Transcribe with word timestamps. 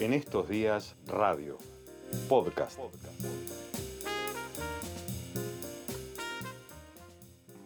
En 0.00 0.14
estos 0.14 0.48
días, 0.48 0.96
radio, 1.06 1.58
podcast. 2.26 2.78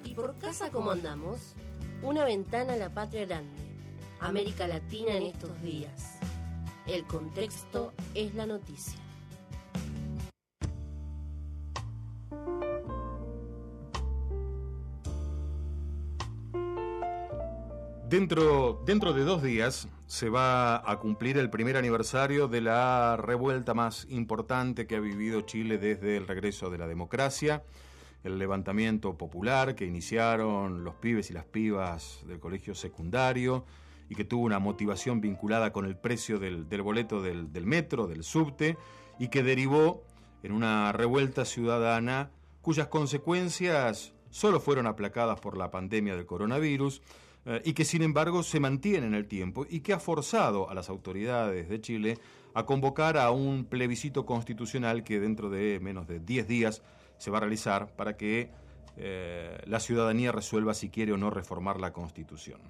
¿Y 0.03 0.15
por 0.15 0.37
casa 0.39 0.69
cómo 0.73 0.91
andamos? 0.91 1.55
Una 2.03 2.25
ventana 2.25 2.73
a 2.73 2.77
la 2.77 2.93
patria 2.93 3.25
grande. 3.27 3.57
América 4.19 4.67
Latina 4.67 5.15
en 5.15 5.23
estos 5.23 5.63
días. 5.63 6.19
El 6.89 7.07
contexto 7.07 7.93
es 8.17 8.35
la 8.35 8.47
noticia. 8.47 9.04
Dentro, 18.15 18.81
dentro 18.87 19.13
de 19.13 19.25
dos 19.25 19.43
días 19.43 19.89
se 20.07 20.29
va 20.29 20.89
a 20.89 21.01
cumplir 21.01 21.37
el 21.37 21.51
primer 21.51 21.77
aniversario 21.77 22.47
de 22.47 22.61
la 22.61 23.17
revuelta 23.17 23.75
más 23.75 24.07
importante 24.09 24.87
que 24.87 24.95
ha 24.95 25.01
vivido 25.01 25.41
Chile 25.41 25.79
desde 25.79 26.17
el 26.17 26.29
regreso 26.29 26.71
de 26.71 26.79
la 26.79 26.87
democracia, 26.87 27.65
el 28.23 28.39
levantamiento 28.39 29.19
popular 29.19 29.75
que 29.75 29.85
iniciaron 29.85 30.85
los 30.85 30.95
pibes 30.95 31.31
y 31.31 31.33
las 31.33 31.45
pibas 31.45 32.21
del 32.29 32.39
colegio 32.39 32.77
secundario 32.77 33.65
y 34.09 34.15
que 34.15 34.25
tuvo 34.25 34.45
una 34.45 34.61
motivación 34.61 35.21
vinculada 35.21 35.73
con 35.73 35.85
el 35.85 35.97
precio 35.97 36.39
del, 36.39 36.67
boleto 36.83 37.21
del, 37.21 37.53
del 37.53 37.67
metro, 37.67 38.07
del 38.07 38.23
subte, 38.23 38.79
y 39.19 39.27
que 39.27 39.43
derivó 39.43 40.05
en 40.45 40.53
una 40.53 40.93
revuelta 40.93 41.45
ciudadana 41.45 42.31
cuyas 42.63 42.87
consecuencias 42.87 44.15
solo 44.31 44.61
fueron 44.61 44.87
aplacadas 44.87 45.41
por 45.41 45.57
la 45.57 45.73
pandemia 45.73 46.15
del 46.15 46.27
coronavirus, 46.27 47.03
eh, 47.47 47.61
y 47.65 47.75
que 47.75 47.85
sin 47.85 48.03
embargo 48.03 48.43
se 48.43 48.59
mantiene 48.59 49.07
en 49.07 49.15
el 49.15 49.27
tiempo 49.27 49.67
y 49.69 49.81
que 49.81 49.93
ha 49.93 49.99
forzado 49.99 50.71
a 50.71 50.75
las 50.75 50.89
autoridades 50.89 51.69
de 51.69 51.81
Chile 51.81 52.19
a 52.55 52.65
convocar 52.65 53.19
a 53.19 53.31
un 53.31 53.67
plebiscito 53.67 54.25
constitucional 54.25 55.05
que 55.05 55.21
dentro 55.21 55.51
de 55.51 55.79
menos 55.81 56.07
de 56.07 56.21
10 56.21 56.49
días 56.49 56.83
se 57.19 57.31
va 57.31 57.39
a 57.39 57.41
realizar 57.41 57.95
para 57.97 58.17
que 58.17 58.51
eh, 58.97 59.59
la 59.67 59.79
ciudadanía 59.81 60.33
resuelva 60.33 60.73
si 60.73 60.89
quiere 60.89 61.13
o 61.13 61.19
no 61.19 61.29
reformar 61.29 61.81
la 61.81 61.93
constitución. 61.93 62.61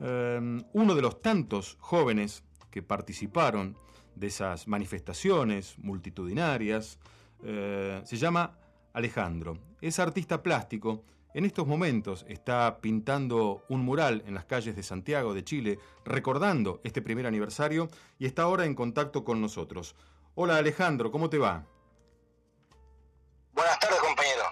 Eh, 0.00 0.62
uno 0.72 0.94
de 0.94 1.02
los 1.02 1.22
tantos 1.22 1.76
jóvenes 1.78 2.42
que 2.70 2.82
participaron 2.82 3.76
de 4.16 4.26
esas 4.26 4.66
manifestaciones 4.66 5.78
multitudinarias 5.78 6.98
se 7.42 8.16
llama 8.18 8.58
Alejandro. 8.92 9.56
Es 9.80 9.98
artista 9.98 10.42
plástico 10.42 11.04
en 11.34 11.44
estos 11.44 11.66
momentos 11.66 12.24
está 12.28 12.78
pintando 12.80 13.64
un 13.68 13.84
mural 13.84 14.22
en 14.26 14.34
las 14.34 14.44
calles 14.44 14.74
de 14.74 14.82
Santiago 14.82 15.34
de 15.34 15.44
Chile, 15.44 15.78
recordando 16.04 16.80
este 16.84 17.02
primer 17.02 17.26
aniversario 17.26 17.88
y 18.18 18.26
está 18.26 18.42
ahora 18.42 18.64
en 18.64 18.74
contacto 18.74 19.24
con 19.24 19.40
nosotros. 19.40 19.94
Hola 20.34 20.56
Alejandro, 20.56 21.10
¿cómo 21.10 21.30
te 21.30 21.38
va? 21.38 21.66
Buenas 23.52 23.78
tardes, 23.78 24.00
compañero. 24.00 24.42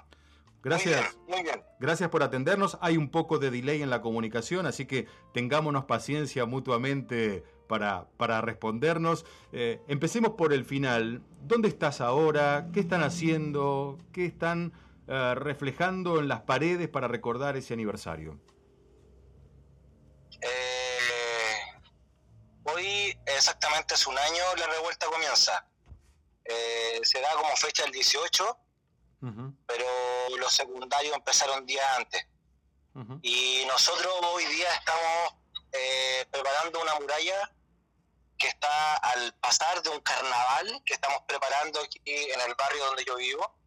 Gracias. 0.63 1.19
Muy 1.29 1.43
bien, 1.43 1.63
Gracias 1.81 2.11
por 2.11 2.23
atendernos. 2.23 2.79
Hay 2.81 2.97
un 2.97 3.11
poco 3.11 3.39
de 3.39 3.51
delay 3.51 3.83
en 3.83 3.91
la 3.91 4.01
comunicación, 4.01 4.67
así 4.67 4.87
que 4.87 5.07
tengámonos 5.33 5.85
paciencia 5.85 6.47
mutuamente 6.47 7.45
para, 7.69 8.09
para 8.17 8.41
respondernos. 8.41 9.25
Eh, 9.53 9.81
empecemos 9.87 10.33
por 10.33 10.53
el 10.53 10.65
final. 10.65 11.23
¿Dónde 11.47 11.69
estás 11.69 12.01
ahora? 12.01 12.69
¿Qué 12.73 12.81
están 12.81 13.03
haciendo? 13.03 13.99
¿Qué 14.13 14.25
están 14.27 14.73
eh, 15.11 15.35
reflejando 15.37 16.19
en 16.19 16.29
las 16.29 16.43
paredes 16.43 16.87
para 16.89 17.09
recordar 17.09 17.57
ese 17.57 17.73
aniversario? 17.73 18.39
Eh, 20.43 21.59
hoy 22.65 23.19
exactamente 23.25 23.95
es 23.95 24.07
un 24.07 24.19
año 24.19 24.43
la 24.59 24.67
revuelta 24.67 25.07
comienza. 25.07 25.67
Eh, 26.45 27.01
se 27.05 27.23
da 27.23 27.33
como 27.37 27.57
fecha 27.57 27.87
el 27.87 27.93
18, 27.93 28.59
pero 29.67 29.87
los 30.39 30.53
secundarios 30.53 31.17
empezaron 31.17 31.65
días 31.65 31.87
antes. 31.97 32.27
Y 33.23 33.65
nosotros 33.67 34.13
hoy 34.35 34.45
día 34.47 34.75
estamos 34.75 35.35
preparando 36.31 36.83
una 36.83 36.95
muralla 36.97 37.51
que 38.37 38.49
está 38.49 38.97
al 38.97 39.33
pasar 39.35 39.83
de 39.83 39.91
un 39.91 40.01
carnaval 40.01 40.83
que 40.85 40.95
estamos 40.95 41.23
preparando 41.27 41.81
aquí 41.81 42.01
en 42.05 42.41
el 42.41 42.55
barrio 42.57 42.85
donde 42.87 43.05
yo 43.05 43.17
vivo 43.17 43.59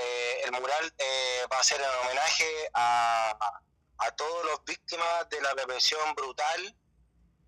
eh, 0.00 0.42
el 0.44 0.52
mural 0.52 0.94
eh, 0.98 1.46
va 1.52 1.58
a 1.58 1.64
ser 1.64 1.80
en 1.80 1.86
homenaje 2.04 2.44
a, 2.74 3.60
a 3.98 4.10
todas 4.12 4.46
las 4.46 4.64
víctimas 4.64 5.28
de 5.30 5.40
la 5.40 5.54
represión 5.54 6.14
brutal 6.14 6.76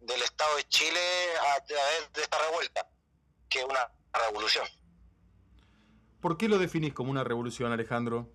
del 0.00 0.22
Estado 0.22 0.56
de 0.56 0.68
Chile 0.68 1.00
a 1.54 1.64
través 1.64 2.12
de 2.12 2.22
esta 2.22 2.38
revuelta, 2.38 2.88
que 3.48 3.60
es 3.60 3.64
una 3.64 3.90
revolución. 4.12 4.66
¿Por 6.20 6.36
qué 6.36 6.48
lo 6.48 6.58
definís 6.58 6.92
como 6.92 7.10
una 7.10 7.24
revolución, 7.24 7.72
Alejandro? 7.72 8.32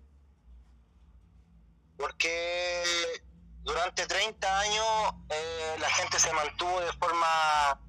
Porque 1.96 3.22
durante 3.62 4.06
30 4.06 4.60
años 4.60 5.14
eh, 5.30 5.76
la 5.78 5.90
gente 5.90 6.18
se 6.18 6.32
mantuvo 6.32 6.80
de 6.80 6.92
forma 6.94 7.80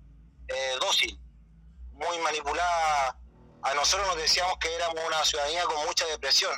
dócil, 0.80 1.20
muy 1.92 2.18
manipulada 2.20 3.20
a 3.62 3.74
nosotros 3.74 4.08
nos 4.08 4.18
decíamos 4.18 4.58
que 4.60 4.74
éramos 4.74 5.04
una 5.06 5.24
ciudadanía 5.26 5.64
con 5.66 5.86
mucha 5.86 6.06
depresión, 6.06 6.54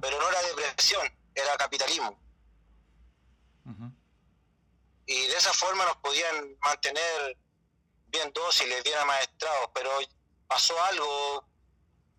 pero 0.00 0.18
no 0.18 0.28
era 0.28 0.42
depresión, 0.42 1.02
era 1.34 1.56
capitalismo. 1.56 2.18
Y 5.06 5.26
de 5.26 5.36
esa 5.36 5.52
forma 5.52 5.84
nos 5.84 5.96
podían 5.96 6.56
mantener 6.60 7.36
bien 8.08 8.32
dóciles, 8.32 8.82
bien 8.84 8.98
amaestrados, 8.98 9.70
pero 9.74 9.90
pasó 10.46 10.80
algo 10.84 11.44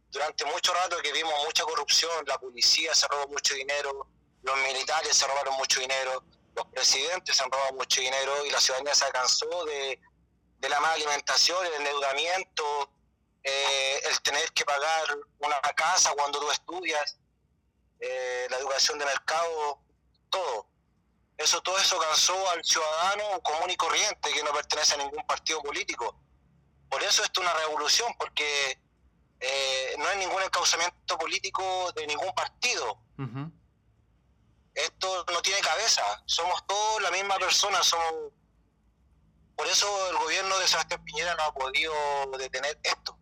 durante 0.10 0.46
mucho 0.46 0.74
rato 0.74 0.98
que 1.02 1.12
vimos 1.12 1.34
mucha 1.46 1.64
corrupción, 1.64 2.26
la 2.26 2.38
policía 2.38 2.94
se 2.94 3.08
robó 3.08 3.28
mucho 3.28 3.54
dinero, 3.54 4.08
los 4.44 4.58
militares 4.58 5.16
se 5.16 5.28
robaron 5.28 5.56
mucho 5.56 5.80
dinero, 5.80 6.24
los 6.56 6.66
presidentes 6.68 7.36
se 7.36 7.44
han 7.44 7.52
robado 7.52 7.74
mucho 7.74 8.00
dinero 8.02 8.46
y 8.46 8.52
la 8.52 8.62
ciudadanía 8.62 8.96
se 8.96 9.12
cansó 9.12 9.66
de, 9.66 10.00
de 10.60 10.70
la 10.70 10.80
mala 10.80 10.94
alimentación, 10.94 11.66
el 11.66 11.74
endeudamiento, 11.74 12.90
eh, 13.48 14.02
el 14.10 14.22
tener 14.22 14.52
que 14.54 14.66
pagar 14.66 15.18
una 15.38 15.62
casa 15.76 16.12
cuando 16.18 16.40
tú 16.40 16.50
estudias, 16.50 17.20
eh, 18.00 18.48
la 18.50 18.58
educación 18.58 18.98
de 18.98 19.06
mercado, 19.06 19.80
todo. 20.32 20.68
Eso, 21.38 21.62
todo 21.62 21.78
eso 21.78 22.00
cansó 22.00 22.50
al 22.50 22.64
ciudadano 22.64 23.42
común 23.44 23.70
y 23.70 23.76
corriente 23.76 24.32
que 24.34 24.42
no 24.42 24.52
pertenece 24.52 24.96
a 24.96 24.98
ningún 24.98 25.24
partido 25.28 25.62
político. 25.62 26.20
Por 26.90 27.04
eso 27.04 27.24
esto 27.24 27.42
es 27.42 27.48
una 27.48 27.54
revolución, 27.60 28.12
porque 28.18 28.82
eh, 29.40 29.96
no 30.00 30.08
hay 30.08 30.18
ningún 30.18 30.42
encauzamiento 30.42 31.16
político 31.16 31.92
de 31.92 32.08
ningún 32.08 32.34
partido. 32.34 33.00
Esto 34.74 35.26
no 35.32 35.42
tiene 35.44 35.62
cabeza, 35.62 36.24
somos 36.26 36.66
todos 36.66 37.02
la 37.04 37.12
misma 37.12 37.38
persona, 37.38 37.84
somos... 37.84 38.34
Por 39.56 39.68
eso 39.68 40.10
el 40.10 40.18
gobierno 40.18 40.58
de 40.58 40.68
Sebastián 40.68 41.04
Piñera 41.06 41.36
no 41.36 41.44
ha 41.44 41.54
podido 41.54 41.94
detener 42.40 42.80
esto. 42.84 43.15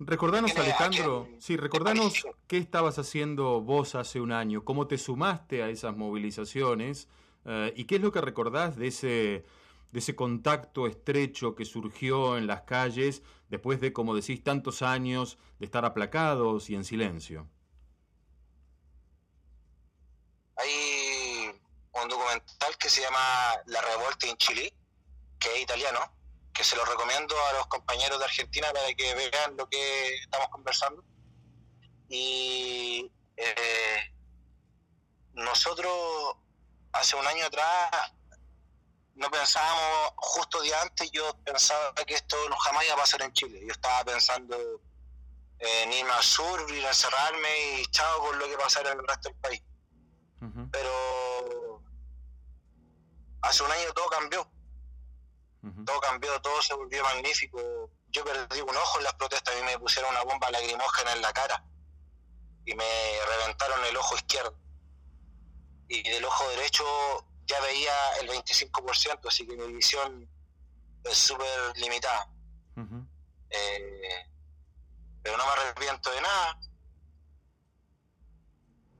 Recordanos, 0.00 0.56
Alejandro, 0.56 1.28
sí, 1.38 1.56
recordanos 1.56 2.26
qué 2.48 2.58
estabas 2.58 2.98
haciendo 2.98 3.60
vos 3.60 3.94
hace 3.94 4.20
un 4.20 4.32
año, 4.32 4.64
cómo 4.64 4.86
te 4.86 4.98
sumaste 4.98 5.62
a 5.62 5.68
esas 5.68 5.96
movilizaciones 5.96 7.08
eh, 7.44 7.72
y 7.76 7.84
qué 7.84 7.96
es 7.96 8.00
lo 8.00 8.10
que 8.10 8.20
recordás 8.20 8.76
de 8.76 8.88
ese, 8.88 9.44
de 9.92 9.98
ese 9.98 10.16
contacto 10.16 10.88
estrecho 10.88 11.54
que 11.54 11.64
surgió 11.64 12.36
en 12.36 12.48
las 12.48 12.62
calles 12.62 13.22
después 13.48 13.80
de, 13.80 13.92
como 13.92 14.16
decís, 14.16 14.42
tantos 14.42 14.82
años 14.82 15.38
de 15.60 15.66
estar 15.66 15.84
aplacados 15.84 16.68
y 16.70 16.74
en 16.74 16.84
silencio. 16.84 17.48
Hay 20.56 21.50
un 21.92 22.08
documental 22.08 22.76
que 22.78 22.90
se 22.90 23.00
llama 23.00 23.18
La 23.66 23.80
Revuelta 23.80 24.26
en 24.26 24.36
Chile, 24.36 24.74
que 25.38 25.54
es 25.54 25.62
italiano, 25.62 26.00
que 26.54 26.62
se 26.62 26.76
lo 26.76 26.84
recomiendo 26.84 27.34
a 27.46 27.52
los 27.54 27.66
compañeros 27.66 28.18
de 28.18 28.24
Argentina 28.24 28.72
para 28.72 28.94
que 28.94 29.14
vean 29.14 29.56
lo 29.56 29.68
que 29.68 30.14
estamos 30.14 30.48
conversando. 30.48 31.04
Y 32.08 33.10
eh, 33.36 34.14
nosotros 35.32 36.36
hace 36.92 37.16
un 37.16 37.26
año 37.26 37.44
atrás 37.46 38.12
no 39.16 39.30
pensábamos, 39.30 40.12
justo 40.16 40.62
de 40.62 40.74
antes 40.76 41.10
yo 41.10 41.36
pensaba 41.44 41.92
que 42.06 42.14
esto 42.14 42.36
no 42.48 42.56
jamás 42.56 42.84
iba 42.84 42.94
a 42.94 42.98
pasar 42.98 43.22
en 43.22 43.32
Chile. 43.32 43.60
Yo 43.66 43.72
estaba 43.72 44.04
pensando 44.04 44.56
en 45.58 45.92
irme 45.92 46.12
al 46.12 46.22
sur, 46.22 46.70
ir 46.70 46.84
a 46.86 46.88
encerrarme 46.88 47.80
y 47.80 47.86
chao 47.86 48.20
con 48.20 48.38
lo 48.38 48.46
que 48.46 48.56
pasara 48.56 48.92
en 48.92 49.00
el 49.00 49.08
resto 49.08 49.28
del 49.28 49.38
país. 49.38 49.62
Pero 50.70 51.82
hace 53.42 53.62
un 53.62 53.72
año 53.72 53.92
todo 53.94 54.06
cambió 54.08 54.53
todo 55.86 56.00
cambió, 56.00 56.40
todo 56.40 56.60
se 56.62 56.74
volvió 56.74 57.02
magnífico. 57.02 57.90
Yo 58.08 58.24
perdí 58.24 58.60
un 58.60 58.76
ojo 58.76 58.98
en 58.98 59.04
las 59.04 59.14
protestas, 59.14 59.54
a 59.54 59.58
mí 59.58 59.64
me 59.64 59.78
pusieron 59.78 60.10
una 60.10 60.22
bomba 60.22 60.50
lacrimógena 60.50 61.12
en 61.12 61.22
la 61.22 61.32
cara 61.32 61.64
y 62.66 62.74
me 62.74 62.84
reventaron 63.26 63.84
el 63.84 63.96
ojo 63.96 64.14
izquierdo. 64.16 64.56
Y 65.88 66.02
del 66.02 66.24
ojo 66.24 66.48
derecho 66.50 66.84
ya 67.46 67.60
veía 67.60 68.12
el 68.20 68.28
25%, 68.28 69.28
así 69.28 69.46
que 69.46 69.56
mi 69.56 69.72
visión 69.72 70.28
es 71.04 71.18
súper 71.18 71.76
limitada. 71.76 72.28
Eh, 73.50 74.26
pero 75.22 75.36
no 75.36 75.46
me 75.46 75.52
arrepiento 75.52 76.10
de 76.10 76.20
nada. 76.20 76.58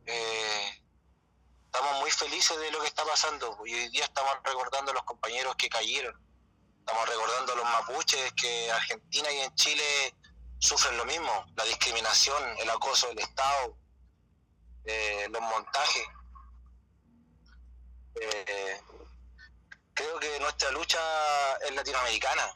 Eh, 0.07 0.83
estamos 1.67 2.01
muy 2.01 2.11
felices 2.11 2.59
de 2.59 2.71
lo 2.71 2.81
que 2.81 2.87
está 2.87 3.05
pasando. 3.05 3.59
Y 3.65 3.75
hoy 3.75 3.89
día 3.89 4.05
estamos 4.05 4.35
recordando 4.45 4.91
a 4.91 4.95
los 4.95 5.05
compañeros 5.05 5.57
que 5.57 5.69
cayeron. 5.69 6.24
Estamos 6.87 7.09
recordando 7.09 7.53
a 7.55 7.57
los 7.57 7.65
mapuches 7.65 8.33
que 8.35 8.67
en 8.67 8.71
Argentina 8.73 9.33
y 9.33 9.39
en 9.39 9.55
Chile 9.55 10.15
sufren 10.59 10.99
lo 10.99 11.07
mismo, 11.07 11.47
la 11.57 11.65
discriminación, 11.65 12.59
el 12.59 12.69
acoso 12.69 13.09
del 13.09 13.21
Estado, 13.21 13.75
eh, 14.85 15.27
los 15.31 15.41
montajes. 15.41 16.07
Eh, 18.21 18.83
creo 19.95 20.21
que 20.21 20.39
nuestra 20.41 20.71
lucha 20.73 21.01
es 21.67 21.75
latinoamericana. 21.75 22.55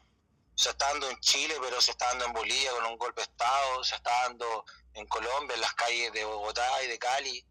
Se 0.55 0.69
está 0.69 0.89
dando 0.89 1.09
en 1.09 1.19
Chile, 1.21 1.55
pero 1.63 1.81
se 1.81 1.93
está 1.93 2.09
dando 2.09 2.27
en 2.27 2.33
Bolivia 2.35 2.71
con 2.73 2.85
un 2.85 2.99
golpe 2.99 3.23
de 3.23 3.29
Estado, 3.31 3.83
se 3.83 3.95
está 3.95 4.11
dando 4.25 4.67
en 4.93 5.07
Colombia, 5.07 5.55
en 5.55 5.63
las 5.63 5.73
calles 5.73 6.13
de 6.13 6.27
Bogotá 6.27 6.83
y 6.83 6.89
de 6.89 6.99
Cali, 6.99 7.47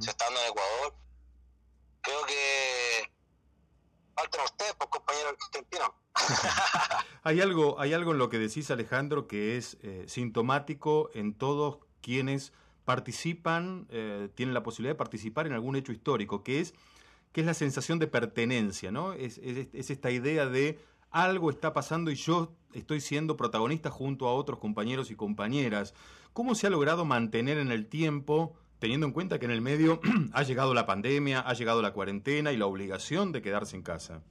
se 0.00 0.08
está 0.08 0.24
dando 0.24 0.40
en 0.40 0.48
Ecuador. 0.48 0.94
Creo 2.00 2.24
que 2.24 3.12
ustedes, 4.44 4.74
pues 4.78 4.88
hay 7.22 7.40
algo, 7.40 7.80
hay 7.80 7.92
algo 7.92 8.12
en 8.12 8.18
lo 8.18 8.28
que 8.28 8.38
decís 8.38 8.70
Alejandro 8.70 9.26
que 9.26 9.56
es 9.56 9.78
eh, 9.82 10.04
sintomático 10.06 11.10
en 11.14 11.34
todos 11.34 11.78
quienes 12.00 12.52
participan, 12.84 13.86
eh, 13.90 14.28
tienen 14.34 14.54
la 14.54 14.62
posibilidad 14.62 14.94
de 14.94 14.98
participar 14.98 15.46
en 15.46 15.52
algún 15.52 15.76
hecho 15.76 15.92
histórico, 15.92 16.42
que 16.42 16.60
es 16.60 16.74
que 17.32 17.40
es 17.40 17.46
la 17.46 17.54
sensación 17.54 17.98
de 17.98 18.06
pertenencia, 18.08 18.92
¿no? 18.92 19.14
Es, 19.14 19.38
esta 19.38 20.10
idea 20.10 20.46
de 20.46 20.78
algo 21.10 21.50
está 21.50 21.72
pasando 21.72 22.10
y 22.10 22.14
yo 22.14 22.52
estoy 22.74 23.00
siendo 23.00 23.38
protagonista 23.38 23.90
junto 23.90 24.28
a 24.28 24.34
otros 24.34 24.58
compañeros 24.58 25.10
y 25.10 25.16
compañeras. 25.16 25.94
¿Cómo 26.34 26.54
se 26.54 26.66
ha 26.66 26.70
logrado 26.70 27.06
mantener 27.06 27.56
en 27.56 27.72
el 27.72 27.86
tiempo, 27.86 28.54
teniendo 28.82 29.06
en 29.06 29.12
cuenta 29.12 29.38
que 29.38 29.44
en 29.44 29.52
el 29.52 29.60
medio 29.60 30.00
ha 30.34 30.42
llegado 30.42 30.74
la 30.74 30.84
pandemia, 30.86 31.40
ha 31.40 31.54
llegado 31.54 31.80
la 31.80 31.92
cuarentena 31.92 32.50
y 32.50 32.56
la 32.56 32.66
obligación 32.66 33.30
de 33.30 33.40
quedarse 33.40 33.76
en 33.76 33.84
casa? 33.84 34.22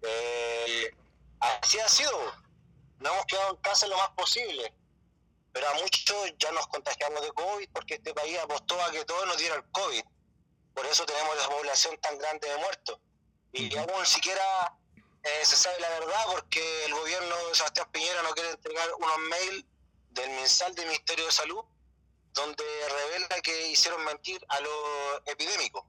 Eh, 0.00 0.90
así 1.38 1.78
ha 1.78 1.88
sido. 1.88 2.18
Nos 2.98 3.12
hemos 3.12 3.26
quedado 3.26 3.50
en 3.50 3.56
casa 3.56 3.86
lo 3.88 3.98
más 3.98 4.08
posible. 4.16 4.72
Pero 5.52 5.68
a 5.68 5.74
muchos 5.74 6.34
ya 6.38 6.50
nos 6.52 6.66
contagiamos 6.68 7.20
de 7.22 7.28
COVID 7.28 7.68
porque 7.74 7.94
este 7.94 8.14
país 8.14 8.38
apostó 8.38 8.82
a 8.82 8.90
que 8.90 9.04
todos 9.04 9.26
nos 9.26 9.36
diera 9.36 9.56
el 9.56 9.64
COVID 9.70 10.02
por 10.74 10.84
eso 10.86 11.06
tenemos 11.06 11.36
la 11.36 11.48
población 11.48 11.96
tan 11.98 12.18
grande 12.18 12.48
de 12.48 12.56
muertos. 12.56 12.98
Y 13.52 13.76
aún 13.76 14.04
siquiera 14.04 14.76
eh, 15.22 15.44
se 15.44 15.56
sabe 15.56 15.78
la 15.78 15.88
verdad 15.90 16.24
porque 16.32 16.84
el 16.86 16.94
gobierno 16.94 17.48
de 17.48 17.54
Sebastián 17.54 17.88
Piñera 17.92 18.22
no 18.22 18.30
quiere 18.30 18.50
entregar 18.50 18.88
unos 18.98 19.18
mails 19.18 19.64
del 20.10 20.30
mensal 20.30 20.74
del 20.74 20.86
Ministerio 20.86 21.26
de 21.26 21.32
Salud 21.32 21.64
donde 22.34 22.64
revela 22.88 23.40
que 23.42 23.68
hicieron 23.68 24.04
mentir 24.04 24.44
a 24.48 24.60
los 24.60 25.22
epidémicos. 25.26 25.84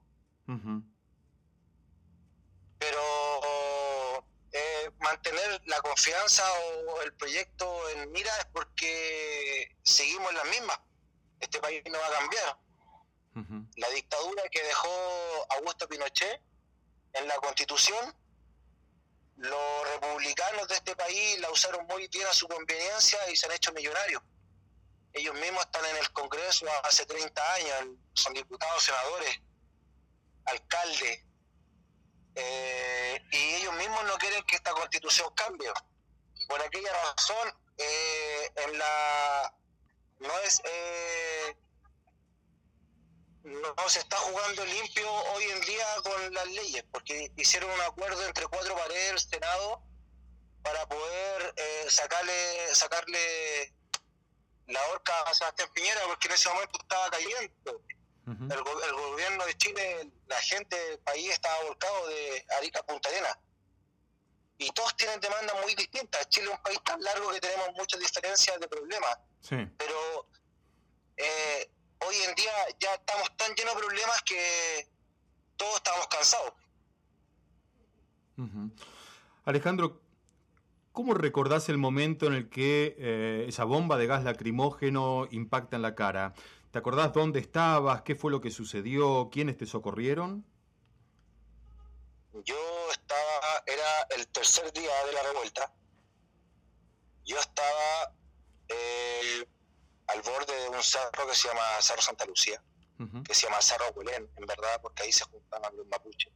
Pero 2.77 4.25
eh, 4.51 4.91
mantener 4.99 5.61
la 5.65 5.81
confianza 5.81 6.43
o 6.87 7.01
el 7.01 7.13
proyecto 7.15 7.89
en 7.89 8.11
mira 8.11 8.31
es 8.37 8.45
porque 8.53 9.75
seguimos 9.83 10.29
en 10.29 10.37
la 10.37 10.43
misma. 10.45 10.81
Este 11.39 11.59
país 11.59 11.83
no 11.91 11.99
va 11.99 12.07
a 12.07 12.19
cambiar. 12.19 12.57
La 13.75 13.89
dictadura 13.89 14.43
que 14.49 14.63
dejó 14.63 14.87
Augusto 15.49 15.89
Pinochet 15.89 16.41
en 17.11 17.27
la 17.27 17.35
constitución, 17.35 18.15
los 19.35 19.89
republicanos 19.89 20.69
de 20.69 20.75
este 20.75 20.95
país 20.95 21.37
la 21.39 21.51
usaron 21.51 21.85
muy 21.87 22.07
bien 22.07 22.25
a 22.27 22.33
su 22.33 22.47
conveniencia 22.47 23.19
y 23.29 23.35
se 23.35 23.45
han 23.47 23.51
hecho 23.51 23.73
millonarios. 23.73 24.21
Ellos 25.15 25.33
mismos 25.35 25.63
están 25.63 25.85
en 25.85 25.95
el 25.95 26.11
Congreso 26.11 26.65
hace 26.83 27.05
30 27.05 27.53
años, 27.53 27.97
son 28.15 28.33
diputados, 28.33 28.83
senadores, 28.83 29.39
alcaldes, 30.43 31.23
eh, 32.35 33.25
y 33.31 33.37
ellos 33.55 33.73
mismos 33.75 34.03
no 34.03 34.17
quieren 34.17 34.43
que 34.43 34.57
esta 34.57 34.71
constitución 34.73 35.33
cambie. 35.33 35.71
Por 36.49 36.61
aquella 36.61 36.91
razón, 36.91 37.47
eh, 37.77 38.51
en 38.57 38.77
la 38.77 39.53
no 40.19 40.39
es 40.39 40.61
eh, 40.65 41.57
no 43.43 43.87
se 43.89 43.99
está 43.99 44.17
jugando 44.17 44.65
limpio 44.65 45.09
hoy 45.09 45.45
en 45.45 45.61
día 45.61 45.85
con 46.03 46.33
las 46.33 46.47
leyes, 46.47 46.83
porque 46.91 47.31
hicieron 47.37 47.71
un 47.71 47.81
acuerdo 47.81 48.25
entre 48.25 48.47
cuatro 48.47 48.75
paredes 48.75 49.11
del 49.11 49.39
Senado 49.39 49.81
para 50.61 50.85
poder 50.89 51.53
sacarle 51.87 52.75
sacarle 52.75 53.73
la 54.67 54.79
horca 54.87 55.13
a 55.21 55.33
Sebastián 55.33 55.69
Piñera, 55.73 56.01
porque 56.07 56.27
en 56.27 56.33
ese 56.33 56.49
momento 56.49 56.79
estaba 56.81 57.09
cayendo. 57.09 57.81
el, 58.27 58.93
gobierno 58.93 59.45
de 59.45 59.57
Chile, 59.57 60.11
la 60.27 60.41
gente 60.41 60.75
del 60.75 60.99
país 60.99 61.31
estaba 61.31 61.63
volcado 61.63 62.07
de 62.07 62.45
Arica 62.57 62.79
a 62.79 62.85
Punta 62.85 63.09
Arena. 63.09 63.39
Y 64.57 64.71
todos 64.71 64.95
tienen 64.95 65.19
demandas 65.19 65.55
muy 65.61 65.75
distintas. 65.75 66.27
Chile 66.29 66.47
es 66.47 66.57
un 66.57 66.63
país 66.63 66.79
tan 66.83 67.01
largo 67.03 67.31
que 67.31 67.41
tenemos 67.41 67.69
muchas 67.75 67.99
diferencias 67.99 68.59
de 68.59 68.67
problemas. 68.67 69.17
Pero 69.49 70.29
eh, 71.17 71.69
hoy 71.99 72.15
en 72.27 72.35
día 72.35 72.53
ya 72.79 72.95
estamos 72.95 73.35
tan 73.37 73.53
llenos 73.53 73.75
de 73.75 73.81
problemas 73.81 74.21
que 74.23 74.87
todos 75.57 75.75
estamos 75.75 76.07
cansados. 76.07 76.53
Alejandro, 79.45 80.01
¿cómo 80.95 81.13
recordás 81.13 81.69
el 81.69 81.77
momento 81.77 82.25
en 82.25 82.33
el 82.33 82.49
que 82.49 82.95
eh, 82.97 83.45
esa 83.47 83.65
bomba 83.65 83.97
de 83.97 84.07
gas 84.07 84.23
lacrimógeno 84.23 85.27
impacta 85.29 85.75
en 85.75 85.83
la 85.83 85.93
cara? 85.93 86.33
¿Te 86.71 86.79
acordás 86.79 87.13
dónde 87.13 87.39
estabas? 87.39 88.01
¿Qué 88.01 88.15
fue 88.15 88.31
lo 88.31 88.41
que 88.41 88.49
sucedió? 88.49 89.29
¿Quiénes 89.31 89.57
te 89.57 89.67
socorrieron? 89.67 90.45
Yo 92.43 92.89
estaba, 92.89 93.63
era 93.67 94.17
el 94.17 94.27
tercer 94.29 94.71
día 94.73 94.91
de 95.05 95.13
la 95.13 95.23
revuelta. 95.23 95.73
Yo 97.25 97.37
estaba 97.39 98.13
eh, 98.69 99.47
al 100.07 100.21
borde 100.21 100.53
de 100.63 100.69
un 100.69 100.81
cerro 100.81 101.27
que 101.27 101.35
se 101.35 101.47
llama 101.47 101.61
Cerro 101.81 102.01
Santa 102.01 102.25
Lucía, 102.25 102.63
que 103.25 103.33
se 103.33 103.47
llama 103.47 103.61
Cerro 103.61 103.89
Huelén, 103.95 104.29
en 104.35 104.45
verdad, 104.45 104.79
porque 104.81 105.03
ahí 105.03 105.11
se 105.11 105.25
juntaban 105.25 105.75
los 105.75 105.87
mapuches. 105.87 106.31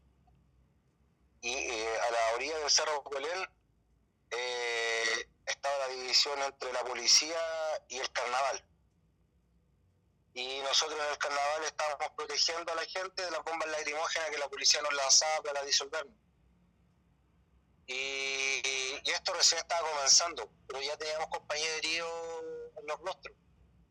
Y 1.41 1.53
eh, 1.53 1.87
a 2.07 2.11
la 2.11 2.35
orilla 2.35 2.57
del 2.59 2.69
Cerro 2.69 3.01
Huelén 3.09 3.58
eh, 4.31 5.29
estaba 5.45 5.77
la 5.79 5.87
división 5.87 6.41
entre 6.41 6.71
la 6.73 6.83
policía 6.83 7.39
y 7.87 7.97
el 7.97 8.11
carnaval. 8.11 8.63
Y 10.33 10.59
nosotros 10.61 10.99
en 10.99 11.11
el 11.11 11.17
carnaval 11.17 11.63
estábamos 11.63 12.11
protegiendo 12.15 12.71
a 12.71 12.75
la 12.75 12.85
gente 12.85 13.23
de 13.23 13.31
las 13.31 13.43
bombas 13.43 13.67
lacrimógenas 13.69 14.29
que 14.29 14.37
la 14.37 14.47
policía 14.47 14.81
nos 14.81 14.93
lanzaba 14.93 15.41
para 15.43 15.63
disolvernos. 15.63 16.15
Y, 17.87 18.61
y, 18.63 19.01
esto 19.05 19.33
recién 19.33 19.59
estaba 19.59 19.89
comenzando, 19.89 20.49
pero 20.67 20.79
ya 20.81 20.95
teníamos 20.95 21.27
compañeros 21.29 22.43
en 22.77 22.85
los 22.85 22.99
rostros 22.99 23.35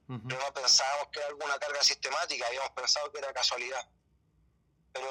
pero 0.09 0.41
no 0.41 0.55
pensábamos 0.55 1.09
que 1.13 1.19
era 1.19 1.29
alguna 1.29 1.59
carga 1.59 1.83
sistemática, 1.83 2.47
habíamos 2.47 2.71
pensado 2.71 3.13
que 3.13 3.19
era 3.19 3.31
casualidad. 3.35 3.87
Pero 4.91 5.07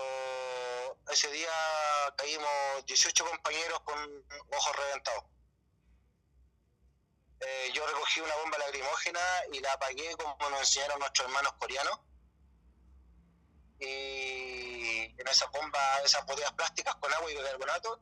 ese 1.10 1.32
día 1.32 1.50
caímos 2.16 2.86
18 2.86 3.26
compañeros 3.26 3.80
con 3.82 4.26
ojos 4.52 4.76
reventados. 4.76 5.24
Eh, 7.40 7.72
yo 7.74 7.86
recogí 7.86 8.20
una 8.20 8.36
bomba 8.38 8.58
lacrimógena 8.58 9.20
y 9.54 9.60
la 9.60 9.74
apagué 9.74 10.16
como 10.18 10.36
nos 10.50 10.60
enseñaron 10.60 11.00
nuestros 11.00 11.28
hermanos 11.28 11.54
coreanos. 11.54 12.00
Y 13.80 15.14
en 15.20 15.28
esas 15.28 15.52
bombas, 15.52 16.04
esas 16.04 16.26
botellas 16.26 16.52
plásticas 16.54 16.96
con 16.96 17.14
agua 17.14 17.32
y 17.32 17.36
bicarbonato, 17.36 18.02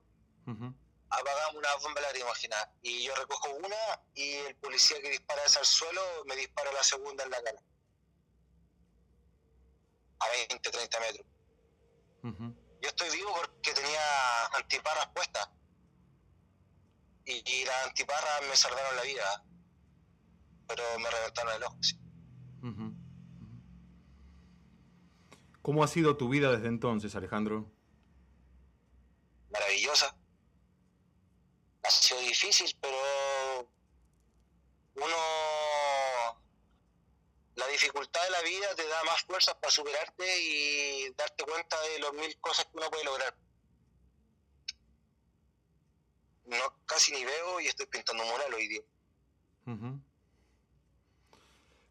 apagamos 1.09 1.55
una 1.55 1.75
bomba 1.75 2.01
lacrimógena 2.01 2.71
y 2.81 3.03
yo 3.03 3.15
recojo 3.15 3.49
una 3.55 4.01
y 4.13 4.35
el 4.35 4.55
policía 4.55 5.01
que 5.01 5.09
dispara 5.09 5.43
esa 5.43 5.59
al 5.59 5.65
suelo 5.65 6.01
me 6.25 6.35
dispara 6.35 6.71
la 6.71 6.83
segunda 6.83 7.23
en 7.25 7.31
la 7.31 7.43
cara. 7.43 7.59
A 10.19 10.29
20, 10.49 10.71
30 10.71 10.99
metros. 11.01 11.25
Yo 12.85 12.89
estoy 12.89 13.17
vivo 13.17 13.33
porque 13.33 13.73
tenía 13.73 14.45
antiparras 14.57 15.07
puestas. 15.07 15.49
Y, 17.25 17.65
las 17.65 17.87
antiparras 17.87 18.41
me 18.47 18.55
salvaron 18.55 18.95
la 18.95 19.01
vida. 19.01 19.43
Pero 20.67 20.83
me 20.99 21.09
reventaron 21.09 21.55
el 21.55 21.63
ojo. 21.63 21.77
¿Cómo 25.63 25.83
ha 25.83 25.87
sido 25.87 26.15
tu 26.15 26.29
vida 26.29 26.51
desde 26.51 26.67
entonces, 26.67 27.15
Alejandro? 27.15 27.71
Maravillosa 29.51 30.15
ha 31.85 31.89
sido 31.89 32.19
difícil, 32.21 32.75
pero 32.81 33.67
uno, 34.95 35.15
la 37.55 37.67
dificultad 37.67 38.21
de 38.23 38.29
la 38.31 38.41
vida 38.41 38.75
te 38.75 38.87
da 38.87 39.03
más 39.05 39.21
fuerzas 39.23 39.55
para 39.55 39.71
superarte 39.71 40.25
y 40.41 41.09
darte 41.17 41.43
cuenta 41.43 41.77
de 41.81 41.99
las 41.99 42.13
mil 42.13 42.37
cosas 42.39 42.65
que 42.65 42.77
uno 42.77 42.89
puede 42.89 43.05
lograr. 43.05 43.35
no 46.47 46.57
casi 46.85 47.11
ni 47.11 47.23
veo 47.23 47.59
y 47.61 47.67
estoy 47.67 47.87
pintando 47.87 48.23
un 48.23 48.29
mural 48.29 48.53
hoy 48.53 48.67
día. 48.67 48.81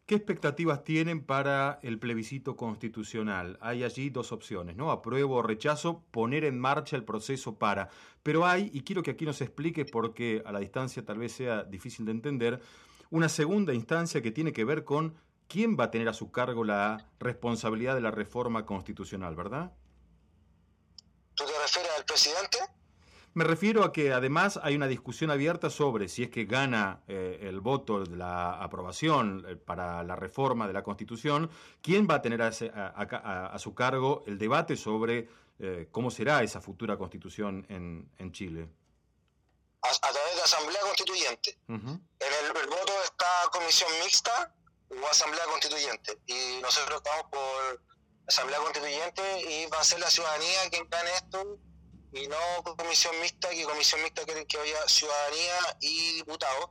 ¿Qué 0.06 0.14
expectativas 0.14 0.85
tienen 0.85 1.25
para 1.25 1.80
el 1.83 1.99
plebiscito 1.99 2.56
constitucional? 2.56 3.59
Hay 3.61 3.85
allí 3.85 4.11
dos 4.11 4.33
opciones, 4.33 4.76
¿no? 4.76 4.90
Apruebo 4.90 5.37
o 5.37 5.42
rechazo, 5.42 6.04
poner 6.11 6.44
en 6.44 6.59
marcha 6.59 6.97
el 6.97 7.04
proceso 7.04 7.59
para. 7.59 7.88
Pero 8.23 8.47
hay, 8.47 8.71
y 8.73 8.83
quiero 8.83 9.02
que 9.02 9.12
aquí 9.12 9.25
nos 9.25 9.40
explique 9.40 9.85
porque 9.87 10.42
a 10.44 10.52
la 10.52 10.61
distancia 10.61 11.04
tal 11.04 11.18
vez 11.18 11.33
sea 11.33 11.64
difícil 11.64 12.04
de 12.04 12.12
entender, 12.12 12.61
una 13.11 13.28
segunda 13.28 13.73
instancia 13.73 14.21
que 14.21 14.30
tiene 14.30 14.52
que 14.52 14.64
ver 14.64 14.85
con 14.85 15.14
quién 15.49 15.77
va 15.79 15.85
a 15.85 15.91
tener 15.91 16.09
a 16.09 16.13
su 16.13 16.31
cargo 16.31 16.65
la 16.65 17.11
responsabilidad 17.19 17.95
de 17.95 18.01
la 18.01 18.11
reforma 18.11 18.67
constitucional, 18.67 19.35
¿verdad? 19.35 19.73
¿Tú 21.35 21.45
te 21.45 21.53
refieres 21.59 21.93
al 21.97 22.05
presidente? 22.05 22.59
Me 23.35 23.43
refiero 23.43 23.83
a 23.83 23.93
que 23.93 24.13
además 24.13 24.61
hay 24.63 24.77
una 24.77 24.87
discusión 24.87 25.33
abierta 25.33 25.69
sobre 25.69 26.09
si 26.09 26.23
es 26.23 26.31
que 26.31 26.45
gana 26.45 27.03
eh, 27.09 27.41
el 27.43 27.59
voto 27.59 28.05
de 28.05 28.17
la 28.17 28.63
aprobación 28.63 29.45
eh, 29.49 29.57
para 29.57 30.05
la 30.05 30.15
reforma 30.15 30.69
de 30.69 30.73
la 30.73 30.85
Constitución, 30.85 31.51
quién 31.83 32.07
va 32.09 32.17
a 32.17 32.23
tener 32.23 32.41
a, 32.43 33.59
su 33.59 33.75
cargo 33.75 34.23
el 34.29 34.39
debate 34.39 34.77
sobre 34.77 35.29
eh, 35.59 35.89
cómo 35.91 36.13
será 36.13 36.45
esa 36.45 36.61
futura 36.61 36.97
Constitución 36.97 37.67
en, 37.69 38.31
Chile. 38.31 38.69
A, 39.83 40.13
través 40.13 40.37
de 40.37 40.43
Asamblea 40.43 40.81
Constituyente. 40.83 41.59
En 41.67 41.81
el, 41.81 42.57
el, 42.57 42.69
voto 42.69 42.93
está 43.03 43.27
Comisión 43.51 43.91
Mixta 44.05 44.55
o 44.91 45.07
Asamblea 45.07 45.45
Constituyente. 45.45 46.19
Y 46.26 46.61
nosotros 46.61 47.03
estamos 47.05 47.31
por 47.31 47.83
Asamblea 48.26 48.59
Constituyente 48.59 49.41
y 49.41 49.67
va 49.67 49.81
a 49.81 49.85
ser 49.85 50.00
la 50.00 50.11
ciudadanía 50.11 50.71
quien 50.71 50.88
gane 50.88 51.11
esto 51.14 51.59
y 52.12 52.29
no 52.29 52.37
comisión 52.76 53.19
mixta, 53.21 53.50
que 53.50 53.64
comisión 53.64 54.03
mixta 54.03 54.25
quiere 54.25 54.47
que 54.47 54.59
haya 54.59 54.88
ciudadanía 54.88 55.76
y 55.81 56.14
diputados. 56.14 56.71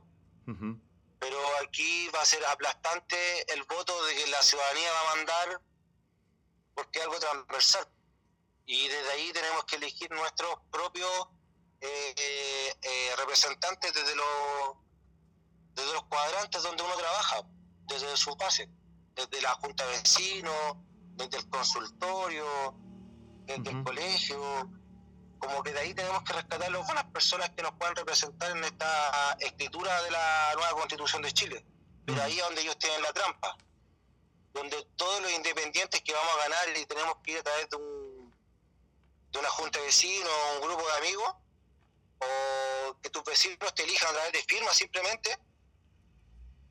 Pero 1.18 1.38
aquí 1.62 2.08
va 2.08 2.20
a 2.20 2.26
ser 2.26 2.44
aplastante 2.46 3.52
el 3.52 3.62
voto 3.64 4.04
de 4.04 4.14
que 4.14 4.26
la 4.26 4.42
ciudadanía 4.42 4.92
va 4.92 5.00
a 5.00 5.16
mandar 5.16 5.60
porque 6.74 6.98
es 6.98 7.04
algo 7.04 7.18
transversal. 7.18 7.86
Y 8.66 8.88
desde 8.88 9.10
ahí 9.12 9.32
tenemos 9.32 9.64
que 9.64 9.76
elegir 9.76 10.10
nuestros 10.10 10.58
propios 10.70 11.28
eh, 11.80 12.14
eh, 12.16 12.74
eh, 12.80 13.16
representantes 13.18 13.92
desde 13.92 14.16
los, 14.16 14.76
desde 15.74 15.92
los 15.92 16.04
cuadrantes 16.04 16.62
donde 16.62 16.82
uno 16.82 16.96
trabaja, 16.96 17.42
desde 17.86 18.16
su 18.16 18.34
base, 18.36 18.68
desde 19.14 19.40
la 19.42 19.54
junta 19.54 19.86
de 19.86 19.98
vecinos, 19.98 20.76
desde 21.16 21.38
el 21.38 21.48
consultorio, 21.48 22.74
desde 23.46 23.70
el 23.70 23.84
colegio 23.84 24.70
como 25.44 25.62
que 25.62 25.72
de 25.72 25.80
ahí 25.80 25.94
tenemos 25.94 26.22
que 26.22 26.32
rescatar 26.32 26.70
las 26.70 26.86
buenas 26.86 27.04
personas 27.04 27.50
que 27.50 27.62
nos 27.62 27.72
puedan 27.72 27.94
representar 27.94 28.50
en 28.56 28.64
esta 28.64 29.36
escritura 29.38 30.02
de 30.02 30.10
la 30.10 30.52
nueva 30.54 30.72
constitución 30.72 31.22
de 31.22 31.32
Chile. 31.32 31.64
Pero 32.06 32.22
ahí 32.22 32.38
es 32.38 32.44
donde 32.44 32.62
ellos 32.62 32.78
tienen 32.78 33.02
la 33.02 33.12
trampa, 33.12 33.56
donde 34.52 34.86
todos 34.96 35.20
los 35.22 35.30
independientes 35.32 36.02
que 36.02 36.12
vamos 36.12 36.32
a 36.34 36.48
ganar 36.48 36.76
y 36.76 36.86
tenemos 36.86 37.16
que 37.22 37.32
ir 37.32 37.38
a 37.38 37.42
través 37.42 37.68
de, 37.68 37.76
un, 37.76 38.34
de 39.32 39.38
una 39.38 39.50
junta 39.50 39.78
de 39.78 39.86
vecinos, 39.86 40.32
un 40.56 40.66
grupo 40.66 40.82
de 40.86 40.98
amigos, 40.98 41.34
o 42.20 43.00
que 43.00 43.10
tus 43.10 43.24
vecinos 43.24 43.74
te 43.74 43.84
elijan 43.84 44.08
a 44.08 44.12
través 44.12 44.32
de 44.32 44.42
firmas 44.44 44.74
simplemente, 44.76 45.38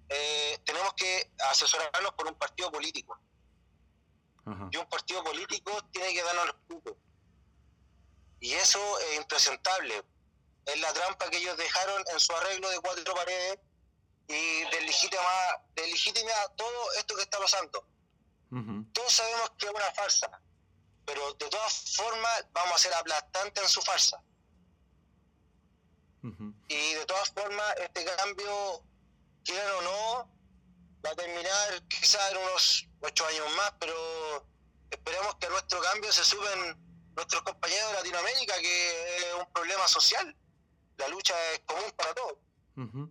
eh, 0.10 0.60
tenemos 0.66 0.94
que 0.94 1.32
asesorarnos 1.50 2.14
por 2.14 2.28
un 2.28 2.36
partido 2.36 2.72
político. 2.72 3.20
Y 4.72 4.76
un 4.76 4.90
partido 4.90 5.24
político 5.24 5.72
tiene 5.94 6.14
que 6.14 6.22
darnos 6.22 6.48
los 6.48 6.56
puntos 6.68 6.98
y 8.44 8.52
eso 8.56 9.00
es 9.00 9.18
impresentable. 9.18 10.04
Es 10.66 10.80
la 10.82 10.92
trampa 10.92 11.30
que 11.30 11.38
ellos 11.38 11.56
dejaron 11.56 12.04
en 12.12 12.20
su 12.20 12.36
arreglo 12.36 12.70
de 12.70 12.80
cuatro 12.82 13.16
paredes 13.16 13.58
y 14.28 14.64
delegitima, 14.66 16.34
todo 16.58 16.92
esto 17.00 17.16
que 17.16 17.22
está 17.22 17.40
pasando. 17.40 17.88
Todos 18.92 19.14
sabemos 19.14 19.50
que 19.58 19.66
es 19.66 19.72
una 19.72 19.92
farsa, 19.94 20.42
pero 21.06 21.34
de 21.36 21.50
todas 21.50 21.96
formas 21.96 22.46
vamos 22.52 22.74
a 22.74 22.78
ser 22.78 22.94
aplastantes 22.96 23.64
en 23.64 23.70
su 23.70 23.82
farsa. 23.82 24.22
Y 26.68 26.94
de 26.96 27.06
todas 27.06 27.30
formas, 27.30 27.76
este 27.78 28.04
cambio, 28.04 28.84
quieran 29.46 29.72
o 29.78 29.82
no, 29.84 30.32
va 31.06 31.12
a 31.12 31.16
terminar 31.16 31.82
en 32.32 32.38
unos 32.38 32.88
ocho 33.02 33.26
años 33.26 33.46
más, 33.58 33.74
pero 33.80 33.94
esperemos 34.90 35.36
que 35.36 35.50
nuestro 35.50 35.80
cambio 35.82 36.12
se 36.12 36.24
suben 36.24 36.78
nuestros 37.16 37.42
compañeros 37.44 37.90
de 37.90 37.98
Latinoamérica, 37.98 38.54
que 38.60 39.18
es 39.18 39.34
un 39.40 39.52
problema 39.54 39.88
social. 39.88 40.36
La 40.98 41.08
lucha 41.08 41.34
es 41.54 41.60
común 41.66 41.92
para 41.96 42.14
todos. 42.14 43.10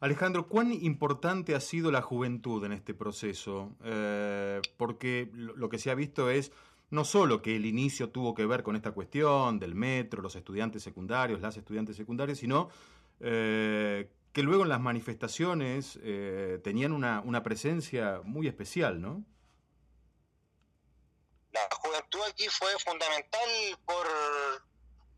Alejandro, 0.00 0.46
¿cuán 0.48 0.72
importante 0.72 1.54
ha 1.54 1.60
sido 1.60 1.90
la 1.90 2.02
juventud 2.02 2.64
en 2.64 2.72
este 2.72 2.94
proceso? 2.94 3.72
Eh, 3.84 4.60
porque 4.76 5.30
lo 5.32 5.68
que 5.68 5.78
se 5.78 5.90
ha 5.90 5.94
visto 5.94 6.30
es 6.30 6.52
no 6.90 7.04
solo 7.04 7.42
que 7.42 7.56
el 7.56 7.66
inicio 7.66 8.10
tuvo 8.10 8.34
que 8.34 8.46
ver 8.46 8.62
con 8.62 8.76
esta 8.76 8.92
cuestión 8.92 9.58
del 9.58 9.74
metro, 9.74 10.22
los 10.22 10.36
estudiantes 10.36 10.82
secundarios, 10.82 11.40
las 11.40 11.56
estudiantes 11.56 11.96
secundarias, 11.96 12.38
sino 12.38 12.68
eh, 13.20 14.08
que 14.32 14.42
luego 14.42 14.62
en 14.62 14.68
las 14.68 14.80
manifestaciones 14.80 15.98
eh, 16.02 16.60
tenían 16.62 16.92
una, 16.92 17.20
una 17.20 17.42
presencia 17.42 18.20
muy 18.24 18.46
especial, 18.46 19.00
¿no? 19.00 19.24
la 21.52 21.76
juventud 21.76 22.20
aquí 22.28 22.48
fue 22.48 22.78
fundamental 22.78 23.78
por, 23.84 24.06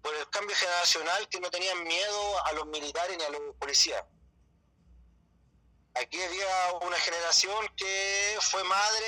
por 0.02 0.14
el 0.14 0.28
cambio 0.30 0.54
generacional 0.56 1.28
que 1.28 1.40
no 1.40 1.50
tenían 1.50 1.82
miedo 1.84 2.46
a 2.46 2.52
los 2.52 2.66
militares 2.66 3.16
ni 3.18 3.24
a 3.24 3.30
los 3.30 3.54
policías. 3.56 4.04
Aquí 5.94 6.22
había 6.22 6.72
una 6.82 6.96
generación 6.98 7.68
que 7.76 8.38
fue 8.40 8.62
madre 8.64 9.06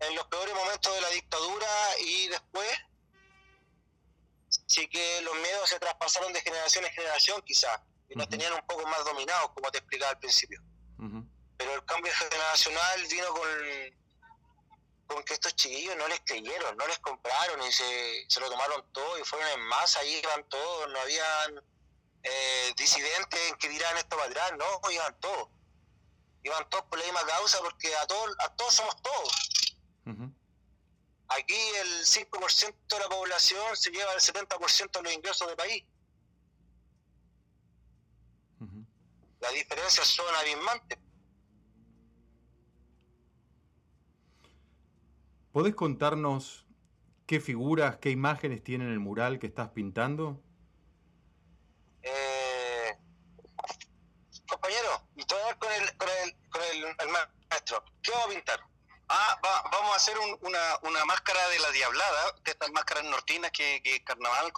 en 0.00 0.14
los 0.14 0.26
peores 0.26 0.54
momentos 0.54 0.94
de 0.94 1.00
la 1.00 1.08
dictadura 1.10 1.98
y 2.00 2.28
después. 2.28 2.78
Sí 4.66 4.88
que 4.88 5.20
los 5.22 5.34
miedos 5.36 5.68
se 5.68 5.78
traspasaron 5.78 6.32
de 6.32 6.40
generación 6.40 6.84
en 6.84 6.92
generación 6.92 7.42
quizás 7.42 7.80
y 8.08 8.16
nos 8.16 8.28
tenían 8.28 8.52
un 8.52 8.66
poco 8.66 8.86
más 8.86 9.04
dominados, 9.04 9.50
como 9.54 9.70
te 9.70 9.78
explicaba 9.78 10.12
al 10.12 10.18
principio. 10.18 10.60
Pero 11.56 11.74
el 11.74 11.84
cambio 11.84 12.12
generacional 12.12 13.06
vino 13.08 13.28
con 13.28 13.48
con 15.06 15.22
que 15.24 15.34
estos 15.34 15.54
chiquillos 15.54 15.96
no 15.96 16.08
les 16.08 16.20
creyeron, 16.20 16.76
no 16.76 16.86
les 16.86 16.98
compraron 16.98 17.62
y 17.62 17.72
se, 17.72 18.24
se 18.28 18.40
lo 18.40 18.50
tomaron 18.50 18.84
todo 18.92 19.18
y 19.18 19.24
fueron 19.24 19.48
en 19.50 19.60
masa, 19.66 20.00
ahí 20.00 20.20
iban 20.22 20.44
todos, 20.48 20.90
no 20.90 21.00
habían 21.00 21.62
eh, 22.22 22.74
disidentes 22.76 23.54
que 23.58 23.68
dirán 23.68 23.96
esto 23.98 24.16
para 24.16 24.30
atrás, 24.30 24.52
no, 24.58 24.90
iban 24.90 25.20
todos. 25.20 25.48
Iban 26.42 26.68
todos 26.68 26.84
por 26.84 26.98
la 26.98 27.04
misma 27.04 27.24
causa 27.26 27.58
porque 27.60 27.94
a 27.96 28.06
todos, 28.06 28.36
a 28.38 28.54
todos 28.54 28.74
somos 28.74 29.02
todos. 29.02 29.50
Aquí 31.28 31.54
el 31.80 32.04
5% 32.04 32.74
de 32.86 32.98
la 32.98 33.08
población 33.08 33.76
se 33.76 33.90
lleva 33.90 34.12
el 34.12 34.20
70% 34.20 34.90
de 34.90 35.02
los 35.02 35.12
ingresos 35.12 35.48
del 35.48 35.56
país. 35.56 35.84
Las 39.44 39.52
diferencias 39.52 40.06
son 40.06 40.34
abismantes. 40.36 40.98
¿Podés 45.52 45.74
contarnos 45.74 46.64
qué 47.26 47.40
figuras, 47.40 47.98
qué 47.98 48.08
imágenes 48.08 48.64
tiene 48.64 48.86
el 48.86 49.00
mural 49.00 49.38
que 49.38 49.46
estás 49.46 49.68
pintando? 49.68 50.40
Eh, 52.02 52.96
compañero, 54.48 55.08
estoy 55.14 55.38
con, 55.58 55.72
el, 55.72 55.96
con, 55.98 56.08
el, 56.08 56.36
con 56.48 56.62
el, 56.62 57.08
maestro. 57.12 57.84
¿Qué 58.02 58.12
vamos 58.12 58.26
a 58.26 58.30
pintar? 58.30 58.60
Ah, 59.10 59.38
vamos 59.70 59.92
a 59.92 59.96
hacer 59.96 60.16
una, 60.40 60.78
una, 60.84 61.04
máscara 61.04 61.46
de 61.50 61.58
la 61.58 61.70
diablada, 61.70 62.32
de 62.42 62.50
estas 62.50 62.72
máscaras 62.72 63.04
nortinas 63.04 63.50
que, 63.50 63.82
que 63.82 64.02
carnaval, 64.04 64.50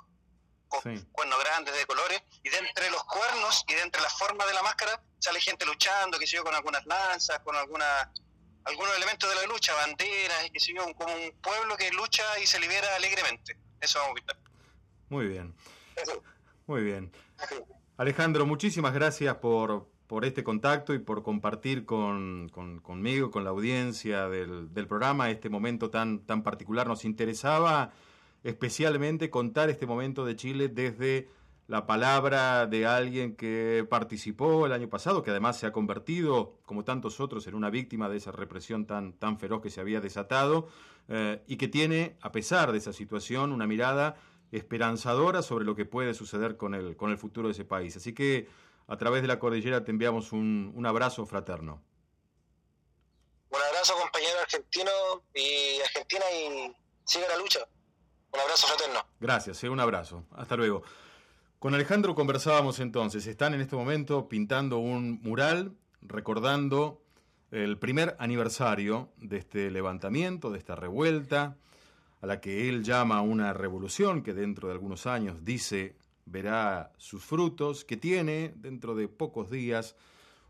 con 0.69 1.01
cuernos 1.13 1.39
grandes 1.41 1.77
de 1.77 1.87
colores, 1.87 2.23
y 2.43 2.49
de 2.49 2.59
entre 2.59 2.91
los 2.91 3.05
cuernos 3.05 3.65
y 3.69 3.75
de 3.75 3.83
entre 3.83 4.01
las 4.03 4.17
formas 4.19 4.47
de 4.47 4.55
la 4.55 4.63
máscara 4.63 5.01
sale 5.19 5.41
gente 5.41 5.65
luchando, 5.67 6.19
que 6.19 6.27
sé 6.27 6.37
yo, 6.37 6.45
con 6.45 6.55
algunas 6.55 6.85
lanzas, 6.87 7.39
con 7.41 7.57
algunas 7.57 8.09
algunos 8.67 8.97
elementos 8.97 9.31
de 9.31 9.37
la 9.37 9.47
lucha, 9.47 9.73
banderas, 9.75 10.51
que 10.53 10.59
sé 10.61 10.75
como 10.75 11.15
un 11.15 11.33
pueblo 11.41 11.77
que 11.77 11.91
lucha 11.93 12.25
y 12.43 12.47
se 12.47 12.59
libera 12.59 12.97
alegremente. 12.97 13.57
Eso 13.81 14.01
vamos 14.01 14.13
a 14.13 14.15
pintar. 14.17 14.39
Muy 15.09 15.29
bien. 15.29 15.55
Muy 16.67 16.83
bien. 16.83 17.13
Alejandro, 17.97 18.45
muchísimas 18.45 18.93
gracias 18.93 19.37
por, 19.37 19.89
por 20.09 20.25
este 20.25 20.43
contacto 20.43 20.95
y 20.95 20.99
por 20.99 21.23
compartir 21.23 21.87
con, 21.87 22.49
conmigo, 22.83 23.31
con 23.31 23.45
la 23.45 23.51
audiencia 23.51 24.29
del, 24.29 24.75
del, 24.75 24.89
programa, 24.89 25.31
este 25.31 25.49
momento 25.49 25.89
tan, 25.89 26.27
tan 26.27 26.43
particular. 26.43 26.89
Nos 26.89 27.05
interesaba 27.05 27.93
especialmente 28.45 29.31
contar 29.31 29.71
este 29.71 29.87
momento 29.87 30.25
de 30.25 30.37
Chile 30.37 30.69
desde 30.69 31.29
la 31.69 31.87
palabra 31.87 32.67
de 32.67 32.87
alguien 32.87 33.35
que 33.35 33.85
participó 33.89 34.67
el 34.67 34.73
año 34.73 34.89
pasado, 34.89 35.23
que 35.23 35.31
además 35.31 35.59
se 35.59 35.67
ha 35.67 35.73
convertido, 35.73 36.59
como 36.65 36.85
tantos 36.85 37.19
otros, 37.19 37.47
en 37.49 37.55
una 37.55 37.71
víctima 37.71 38.09
de 38.09 38.19
esa 38.19 38.31
represión 38.31 38.87
tan, 38.87 39.15
tan 39.15 39.39
feroz 39.39 39.63
que 39.63 39.71
se 39.71 39.81
había 39.81 40.01
desatado, 40.01 40.69
eh, 41.09 41.43
y 41.47 41.57
que 41.57 41.67
tiene, 41.67 42.17
a 42.21 42.31
pesar 42.31 42.71
de 42.71 42.79
esa 42.79 42.93
situación, 42.93 43.53
una 43.53 43.67
mirada 43.67 44.17
esperanzadora 44.53 45.43
sobre 45.43 45.65
lo 45.65 45.75
que 45.75 45.85
puede 45.85 46.15
suceder 46.15 46.57
con 46.57 46.75
el, 46.75 46.97
con 46.97 47.11
el 47.11 47.19
futuro 47.19 47.49
de 47.49 47.53
ese 47.53 47.65
país. 47.65 47.97
Así 47.97 48.13
que 48.13 48.49
a 48.87 48.97
través 48.97 49.23
de 49.23 49.29
la 49.29 49.41
cordillera 49.41 49.83
te 49.83 49.91
enviamos 49.91 50.33
un, 50.33 50.73
un 50.75 50.87
abrazo 50.87 51.27
fraterno. 51.27 51.83
Un 53.51 53.61
abrazo 53.61 53.95
compañero 54.01 54.39
argentino 54.41 54.91
y 55.35 55.81
Argentina 55.81 56.25
y 56.33 56.73
sigue 57.05 57.27
la 57.29 57.39
lucha. 57.39 57.61
Un 58.37 58.43
abrazo 58.43 58.67
fraterno. 58.67 59.01
Gracias, 59.19 59.65
eh, 59.65 59.71
un 59.71 59.81
abrazo. 59.81 60.25
Hasta 60.33 60.57
luego. 60.57 60.83
Con 61.59 61.75
Alejandro 61.75 62.15
conversábamos 62.15 62.81
entonces. 62.81 63.27
Están 63.27 63.55
en 63.55 63.63
este 63.63 63.77
momento 63.77 64.29
pintando 64.29 64.77
un 64.77 65.23
mural 65.23 65.73
recordando 66.03 67.01
el 67.51 67.79
primer 67.79 68.15
aniversario 68.19 69.09
de 69.17 69.39
este 69.39 69.71
levantamiento, 69.71 70.51
de 70.51 70.59
esta 70.59 70.77
revuelta, 70.77 71.57
a 72.21 72.27
la 72.27 72.43
que 72.43 72.69
él 72.69 72.85
llama 72.85 73.23
una 73.23 73.55
revolución 73.55 74.23
que 74.23 74.35
dentro 74.35 74.69
de 74.69 74.75
algunos 74.75 75.07
años 75.07 75.43
dice 75.43 75.97
verá 76.27 76.93
sus 76.99 77.25
frutos, 77.25 77.87
que 77.87 77.97
tiene 77.97 78.53
dentro 78.57 78.95
de 78.95 79.09
pocos 79.09 79.51
días 79.51 79.97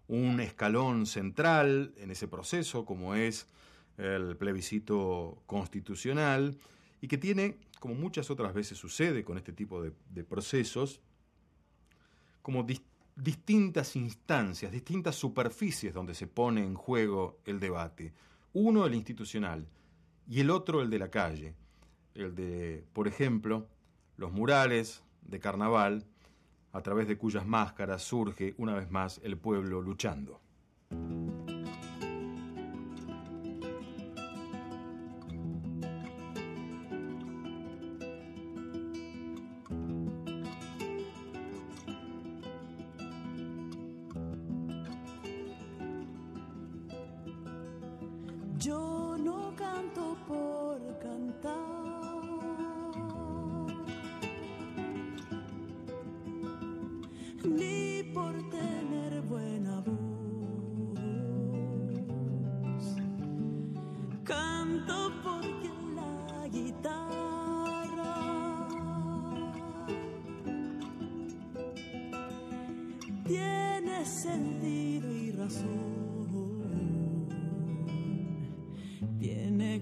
un 0.08 0.40
escalón 0.40 1.06
central 1.06 1.94
en 1.98 2.10
ese 2.10 2.26
proceso, 2.26 2.84
como 2.84 3.14
es 3.14 3.46
el 3.96 4.36
plebiscito 4.36 5.40
constitucional, 5.46 6.58
y 7.00 7.08
que 7.08 7.18
tiene, 7.18 7.56
como 7.80 7.94
muchas 7.94 8.30
otras 8.30 8.54
veces 8.54 8.78
sucede 8.78 9.24
con 9.24 9.38
este 9.38 9.52
tipo 9.52 9.82
de, 9.82 10.24
procesos, 10.24 11.00
como 12.42 12.66
distintas 13.16 13.96
instancias, 13.96 14.72
distintas 14.72 15.16
superficies 15.16 15.92
donde 15.92 16.14
se 16.14 16.26
pone 16.26 16.64
en 16.64 16.74
juego 16.74 17.38
el 17.44 17.60
debate. 17.60 18.12
Uno 18.52 18.86
el 18.86 18.94
institucional 18.94 19.66
y 20.28 20.40
el 20.40 20.50
otro 20.50 20.82
el 20.82 20.90
de 20.90 20.98
la 20.98 21.10
calle. 21.10 21.54
El 22.14 22.34
de, 22.34 22.84
por 22.92 23.08
ejemplo, 23.08 23.68
los 24.16 24.32
murales 24.32 25.02
de 25.22 25.38
carnaval, 25.38 26.06
a 26.72 26.82
través 26.82 27.08
de 27.08 27.18
cuyas 27.18 27.46
máscaras 27.46 28.02
surge 28.02 28.54
una 28.58 28.74
vez 28.74 28.90
más 28.90 29.20
el 29.22 29.36
pueblo 29.36 29.80
luchando. 29.80 30.40
Yo 48.66 49.16
no 49.16 49.52
canto 49.54 50.16
por 50.26 50.45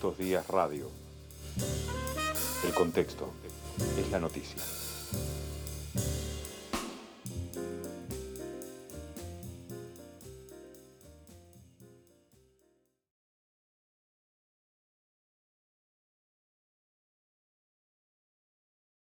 estos 0.00 0.16
días 0.16 0.48
radio. 0.48 0.86
El 2.64 2.72
contexto 2.72 3.28
es 3.98 4.10
la 4.10 4.18
noticia. 4.18 4.56